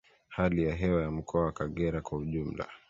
[0.29, 2.67] Hali ya hewa ya Mkoa wa Kagera kwa ujumla